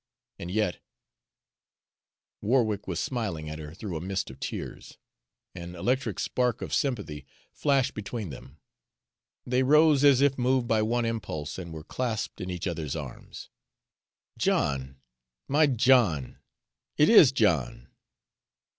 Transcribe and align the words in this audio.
and 0.39 0.49
yet 0.49 0.79
Warwick 2.41 2.87
was 2.87 2.99
smiling 2.99 3.51
at 3.51 3.59
her 3.59 3.71
through 3.75 3.95
a 3.95 4.01
mist 4.01 4.31
of 4.31 4.39
tears. 4.39 4.97
An 5.53 5.75
electric 5.75 6.17
spark 6.19 6.63
of 6.63 6.73
sympathy 6.73 7.23
flashed 7.53 7.93
between 7.93 8.31
them. 8.31 8.57
They 9.45 9.61
rose 9.61 10.03
as 10.03 10.19
if 10.21 10.39
moved 10.39 10.67
by 10.67 10.81
one 10.81 11.05
impulse, 11.05 11.59
and 11.59 11.71
were 11.71 11.83
clasped 11.83 12.41
in 12.41 12.49
each 12.49 12.65
other's 12.65 12.95
arms. 12.95 13.51
"John, 14.39 14.97
my 15.47 15.67
John! 15.67 16.39
It 16.97 17.07
IS 17.07 17.31
John!" 17.31 17.91